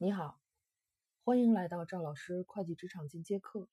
[0.00, 0.38] 你好，
[1.24, 3.68] 欢迎来到赵老师会计职场进阶课。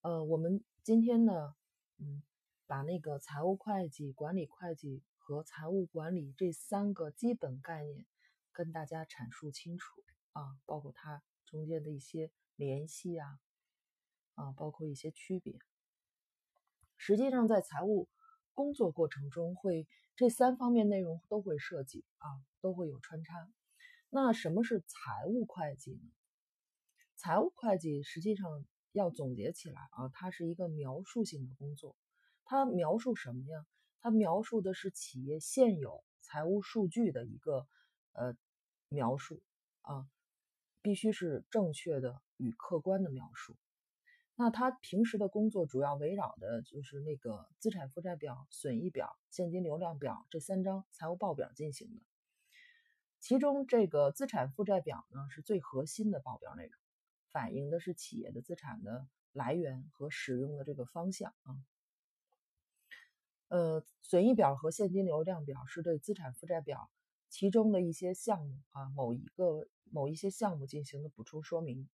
[0.00, 1.54] 呃，我们今天呢，
[1.98, 2.22] 嗯，
[2.66, 8.06] 把那个财务会计、管理会计和财务管理这三个基本概念
[8.50, 10.02] 跟大家阐述清楚
[10.32, 13.38] 啊，包括它中间的一些联系啊，
[14.36, 15.58] 啊，包括一些区别。
[16.96, 18.08] 实际上，在财务
[18.54, 23.46] 工作过程中，会这三方面内容都会涉及啊，都会有穿插。
[24.16, 26.10] 那什么是财务会计呢？
[27.16, 31.94] 财务会计实际上要总结起来啊，它是一个描述性的工作。
[32.46, 33.66] 它描述什么呀？
[34.00, 37.66] 它描述的是企业现有财务数据的一个
[38.14, 38.34] 呃
[38.88, 39.42] 描述
[39.82, 40.08] 啊，
[40.80, 43.54] 必须是正确的与客观的描述。
[44.34, 52.00] 那他平时的工作主要围绕的就是那个资产负债表、损益表、现金流量表这三张财务报表进行的。
[53.26, 56.72] 其中这个资产负债表呢是最核心的报表内容，
[57.32, 61.58] 反映的是企业的资产的来源和使用的这个方向啊。
[63.48, 66.88] 呃，损益表和现金流量表是对资产负债表
[67.28, 71.88] 其中的一些项目啊某一个某一些项目进行的补充说明。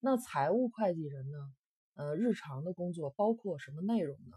[0.00, 1.54] 那财务会计人呢，
[1.94, 4.36] 呃，日常的工作包括什么内容呢？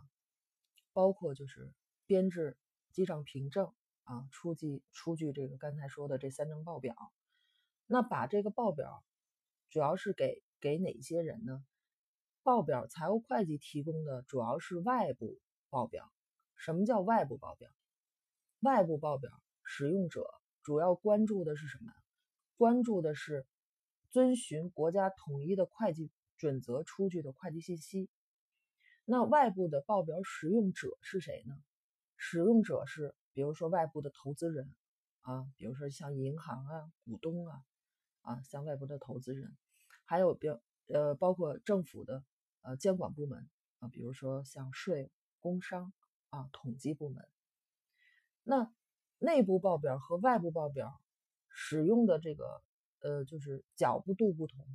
[0.93, 1.73] 包括就是
[2.05, 2.55] 编制
[2.93, 3.73] 记账凭证。
[4.03, 6.93] 啊，出具出具这个刚才说的这三张报表，
[7.85, 9.03] 那把这个报表
[9.69, 11.63] 主要是给给哪些人呢？
[12.41, 16.11] 报表财务会计提供的主要是外部报表。
[16.57, 17.71] 什么叫外部报表？
[18.59, 19.31] 外部报表
[19.63, 20.25] 使用者
[20.61, 21.93] 主要关注的是什么？
[22.57, 23.45] 关注的是
[24.11, 28.09] 遵循国家统一的会计准则出具的会计信息。
[29.05, 31.55] 那外部的报表使用者是谁呢？
[32.17, 33.15] 使用者是。
[33.33, 34.73] 比如说外部的投资人
[35.21, 37.63] 啊，比如说像银行啊、股东啊，
[38.21, 39.57] 啊，像外部的投资人，
[40.05, 40.47] 还有比
[40.87, 42.23] 呃包括政府的
[42.61, 45.91] 呃监管部门啊，比如说像税、工商
[46.29, 47.27] 啊、统计部门。
[48.43, 48.71] 那
[49.17, 50.99] 内部报表和外部报表
[51.49, 52.61] 使用的这个
[52.99, 54.65] 呃就是角度不同，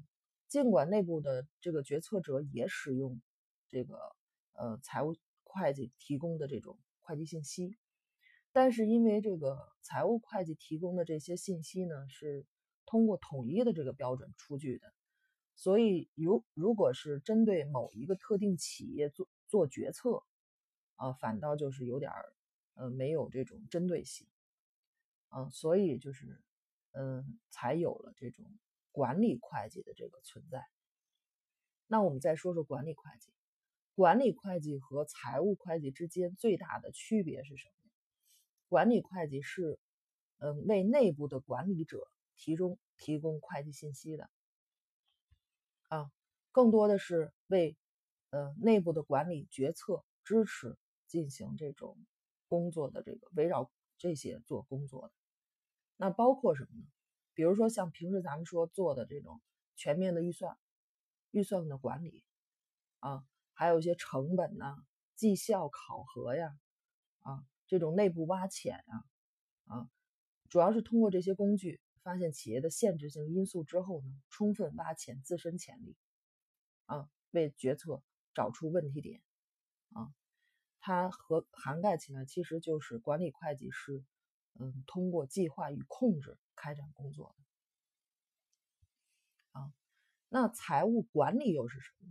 [0.49, 3.21] 尽管内部的这个决策者也使用
[3.69, 3.99] 这个
[4.55, 5.15] 呃财务
[5.45, 7.77] 会计提供的这种会计信息。
[8.53, 12.45] 但是因为这个财务会计提供的这些信息呢，是
[12.87, 14.93] 通过统一的这个标准出具的，
[15.55, 20.23] 所以如如果是针对某一个特定企业做做决策，
[20.97, 22.33] 啊，反倒就是有点儿，
[22.75, 24.27] 呃，没有这种针对性，
[25.29, 26.41] 啊，所以就是，
[26.93, 28.45] 嗯，才有了这种
[28.91, 30.65] 管理会计的这个存在。
[31.87, 33.31] 那我们再说说管理会计，
[33.95, 37.78] 管理会计和财务会计之间最大的区别是什么？
[38.69, 39.79] 管理会计是，
[40.39, 42.06] 嗯，为内部的管理者
[42.37, 44.29] 提供提供会计信息的，
[45.89, 46.11] 啊，
[46.53, 47.77] 更多的是为，
[48.31, 51.97] 呃，内部的管理决策支持进行这种
[52.47, 55.15] 工作的这个围绕这些做工作的，
[55.97, 56.85] 那包括什么呢？
[57.33, 59.41] 比如说像平时咱们说做的这种
[59.77, 60.59] 全面的预算、
[61.31, 62.23] 预算的管理，
[62.99, 63.25] 啊，
[63.55, 64.77] 还有一些成本呐、
[65.15, 66.53] 绩效考核呀，
[67.21, 67.47] 啊。
[67.69, 69.05] 这种内部挖潜啊，
[69.67, 69.91] 啊，
[70.49, 75.95] 主要是通过这些工具发现企业的限制性因素之后呢，充分挖潜自身潜力，
[76.87, 78.03] 啊，为决策
[78.33, 79.21] 找出问题点，
[79.93, 80.15] 啊，
[80.81, 84.03] 它和涵盖起来其实就是管理会计是，
[84.59, 87.37] 嗯，通过计划与控制开展工作
[89.53, 89.75] 的，啊，
[90.31, 92.11] 那财务管理又是什么？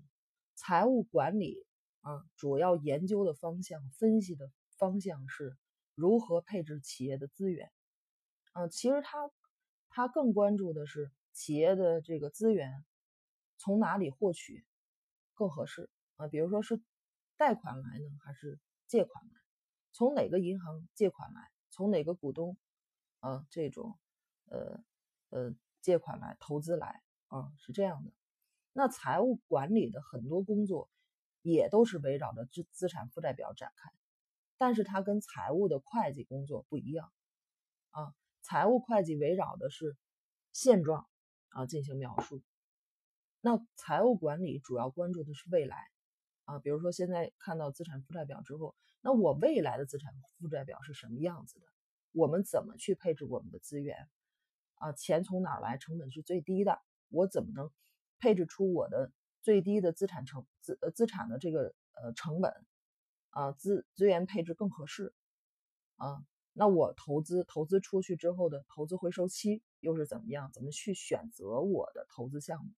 [0.53, 1.65] 财务管理
[2.01, 4.51] 啊，主要研究的方向分析的。
[4.77, 5.57] 方向是
[5.95, 7.71] 如何配置企业的资源，
[8.53, 9.31] 啊，其实他
[9.89, 12.85] 他更关注的是企业的这个资源
[13.57, 14.65] 从哪里获取
[15.33, 16.27] 更合适啊？
[16.27, 16.81] 比如说是
[17.35, 19.31] 贷款来呢，还是借款来？
[19.91, 21.41] 从哪个银行借款来？
[21.69, 22.57] 从哪个股东
[23.19, 23.97] 啊这种
[24.45, 24.83] 呃
[25.29, 27.51] 呃借款来投资来啊？
[27.57, 28.11] 是这样的。
[28.73, 30.89] 那财务管理的很多工作
[31.41, 33.91] 也都是围绕着资资产负债表展开。
[34.57, 37.11] 但是它跟财务的会计工作不一样，
[37.91, 39.95] 啊，财务会计围绕的是
[40.51, 41.07] 现状
[41.49, 42.41] 啊进行描述，
[43.41, 45.77] 那财务管理主要关注的是未来，
[46.45, 51.65] 啊，比如说现在看到资产负债表之后，那我未来的资产负债表是什么样子的？
[52.13, 54.09] 我们怎么去配置我们的资源？
[54.75, 55.77] 啊，钱从哪来？
[55.77, 57.71] 成本是最低的，我怎么能
[58.19, 59.11] 配置出我的
[59.41, 62.51] 最低的资产成资呃资产的这个呃成本？
[63.29, 65.13] 啊，资资源配置更合适，
[65.95, 70.51] 啊，那我投资投资出去之后的投资回收期又是怎么样？
[70.53, 72.71] 怎么去选择我的投资项目？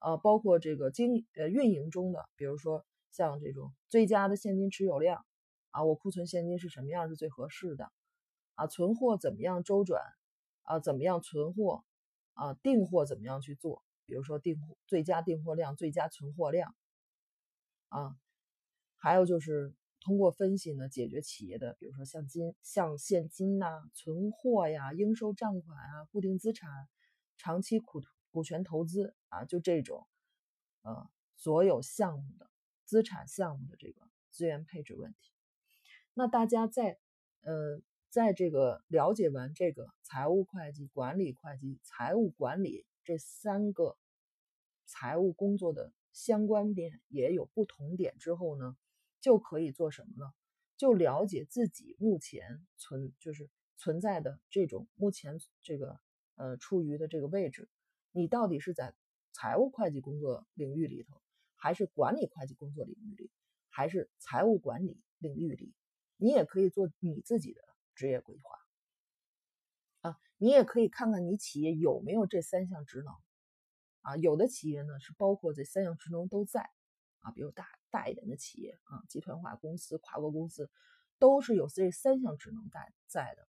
[0.00, 5.24] 呃，包括这个经呃运营中的，比如说像这种最佳的现金持有量
[5.70, 7.92] 啊，我库存现金是什么样是最合适的？
[8.54, 10.02] 啊，存货怎么样周转？
[10.62, 11.84] 啊，怎么样存货？
[12.34, 13.82] 啊，订货怎么样去做？
[14.06, 16.74] 比如说订货最佳订货量、最佳存货量
[17.88, 18.16] 啊，
[19.00, 26.70] 还有就是通过分析呢，解决企业的，比如说像金、像现金呐、存货呀、应收账款啊、固定资产、
[27.36, 28.00] 长期股
[28.30, 30.06] 股权投资啊，就这种
[30.82, 32.48] 呃所有项目的
[32.84, 34.00] 资产项目的这个
[34.30, 35.32] 资源配置问题。
[36.14, 37.00] 那大家在
[37.40, 37.82] 呃。
[38.12, 43.96] 在这个了解完这个财务会计、管理会计、财务管理这三个
[44.84, 48.76] 财务工作的相关点也有不同点之后呢，
[49.20, 50.32] 就可以做什么呢？
[50.76, 56.00] 就了解自己目前存就是存在的这种目前这个
[56.34, 57.68] 呃处于的这个位置，
[58.12, 58.94] 你到底是在
[59.32, 61.20] 财务会计工作领域里头，
[61.54, 63.30] 还是管理会计工作领域里，
[63.68, 65.72] 还是财务管理领域里？
[66.16, 67.62] 你也可以做你自己的。
[67.96, 68.50] 职业规划
[70.08, 73.12] 啊，你也可以看看你企业有没有这三项职能
[74.00, 74.16] 啊。
[74.16, 76.62] 有的企业呢是包括这三项职能都在
[77.18, 80.70] 啊，比如大大一点的企业啊，集团化公司、跨国公司
[81.18, 83.46] 都是有这三项职能在在的。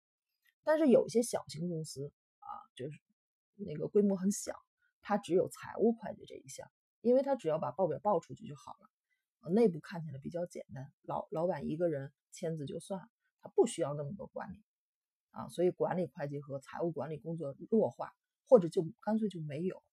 [0.63, 2.99] 但是有些小型公司啊，就是
[3.55, 4.55] 那个规模很小，
[5.01, 6.69] 它只有财务会计这一项，
[7.01, 13.07] 因为它只要把报表报出去就好了，内部看起来比较简单，老老板一个人签字就算了。
[13.53, 14.63] 不需要那么多管理
[15.29, 18.11] 啊，所以管理会计和财务管理工作弱化，
[18.47, 19.83] 或者就干脆就没有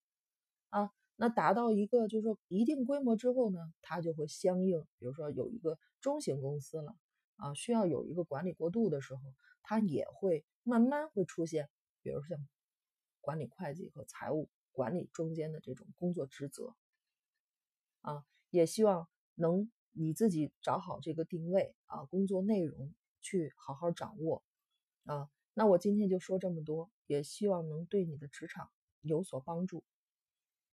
[0.71, 0.91] 啊。
[1.17, 6.97] 那达到一个就是说一定规模之后呢，它就会相应，比如说有一个中型公司了
[7.37, 9.21] 啊，需要有一个管理过渡的时候，
[9.63, 11.69] 它也会慢慢会出现，
[12.03, 12.39] 比如像
[13.21, 16.75] 管理会计和财务管理中间的这种工作职责
[18.01, 22.95] 啊，也希望能你自己找好这个定位啊，工作内容。
[23.25, 24.43] 去好好掌握
[25.05, 25.31] 啊！
[25.55, 28.69] 那我今天就说这么多，也希望能对你的职场
[29.01, 29.85] 有所帮助。